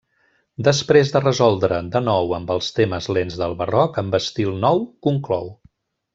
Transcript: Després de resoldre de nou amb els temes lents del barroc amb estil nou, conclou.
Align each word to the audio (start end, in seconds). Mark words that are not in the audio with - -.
Després 0.67 1.11
de 1.15 1.19
resoldre 1.25 1.77
de 1.97 2.01
nou 2.05 2.33
amb 2.37 2.55
els 2.55 2.71
temes 2.79 3.11
lents 3.19 3.37
del 3.43 3.55
barroc 3.61 4.01
amb 4.05 4.19
estil 4.23 4.59
nou, 4.65 4.83
conclou. 5.11 5.55